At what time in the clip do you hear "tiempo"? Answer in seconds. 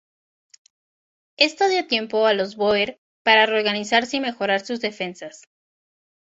1.85-2.25